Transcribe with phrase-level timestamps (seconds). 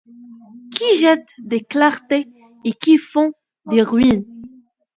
[0.71, 2.27] Qui jettent des clartés
[2.65, 3.33] et qui font
[3.67, 4.25] des ruines.